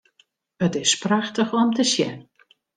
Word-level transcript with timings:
It 0.67 0.73
is 0.81 0.95
prachtich 1.01 1.51
om 1.59 1.69
te 1.75 1.83
sjen. 1.91 2.15